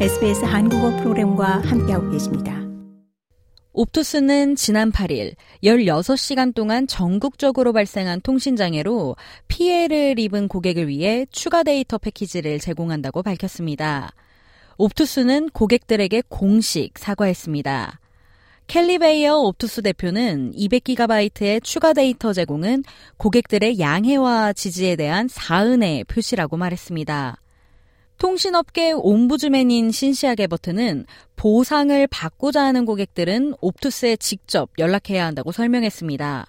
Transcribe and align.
SBS 0.00 0.44
한국어 0.44 0.90
프로그램과 0.96 1.60
함께하고 1.60 2.10
계십니다. 2.10 2.60
옵투스는 3.72 4.56
지난 4.56 4.90
8일 4.90 5.34
16시간 5.62 6.52
동안 6.52 6.88
전국적으로 6.88 7.72
발생한 7.72 8.20
통신장애로 8.20 9.14
피해를 9.46 10.18
입은 10.18 10.48
고객을 10.48 10.88
위해 10.88 11.26
추가 11.30 11.62
데이터 11.62 11.96
패키지를 11.98 12.58
제공한다고 12.58 13.22
밝혔습니다. 13.22 14.10
옵투스는 14.78 15.50
고객들에게 15.50 16.24
공식 16.28 16.98
사과했습니다. 16.98 18.00
켈리 18.66 18.98
베이어 18.98 19.36
옵투스 19.36 19.82
대표는 19.82 20.54
200GB의 20.56 21.62
추가 21.62 21.92
데이터 21.92 22.32
제공은 22.32 22.82
고객들의 23.16 23.78
양해와 23.78 24.54
지지에 24.54 24.96
대한 24.96 25.28
사은의 25.28 26.02
표시라고 26.04 26.56
말했습니다. 26.56 27.36
통신업계 28.18 28.92
옴부즈맨인 28.92 29.90
신시아 29.90 30.34
게버트는 30.34 31.06
보상을 31.36 32.06
받고자 32.06 32.62
하는 32.62 32.84
고객들은 32.84 33.54
옵투스에 33.60 34.16
직접 34.16 34.70
연락해야 34.78 35.26
한다고 35.26 35.52
설명했습니다. 35.52 36.46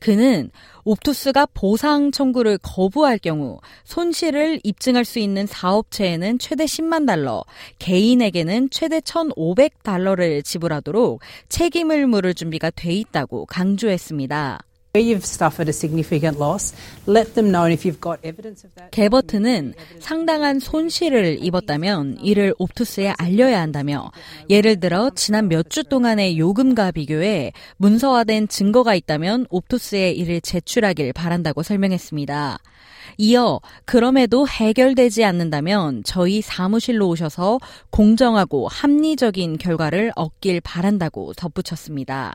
그는 0.00 0.50
옵투스가 0.84 1.46
보상 1.54 2.10
청구를 2.10 2.58
거부할 2.58 3.18
경우 3.18 3.58
손실을 3.84 4.60
입증할 4.62 5.06
수 5.06 5.18
있는 5.18 5.46
사업체에는 5.46 6.38
최대 6.38 6.66
10만 6.66 7.06
달러, 7.06 7.42
개인에게는 7.78 8.68
최대 8.70 9.00
1,500달러를 9.00 10.44
지불하도록 10.44 11.20
책임을 11.48 12.06
물을 12.06 12.34
준비가 12.34 12.68
돼 12.70 12.92
있다고 12.92 13.46
강조했습니다. 13.46 14.60
게버트는 18.92 19.74
상당한 19.98 20.60
손실을 20.60 21.38
입었다면 21.44 22.18
이를 22.22 22.54
옵투스에 22.60 23.12
알려야 23.18 23.60
한다며 23.60 24.12
예를 24.50 24.78
들어 24.78 25.10
지난 25.10 25.48
몇 25.48 25.68
주 25.68 25.82
동안의 25.82 26.38
요금과 26.38 26.92
비교해 26.92 27.50
문서화된 27.78 28.46
증거가 28.46 28.94
있다면 28.94 29.46
옵투스에 29.50 30.12
이를 30.12 30.40
제출하길 30.40 31.12
바란다고 31.12 31.64
설명했습니다. 31.64 32.58
이어 33.18 33.60
그럼에도 33.84 34.46
해결되지 34.46 35.24
않는다면 35.24 36.04
저희 36.04 36.40
사무실로 36.40 37.08
오셔서 37.08 37.58
공정하고 37.90 38.68
합리적인 38.68 39.58
결과를 39.58 40.12
얻길 40.14 40.60
바란다고 40.60 41.32
덧붙였습니다. 41.32 42.34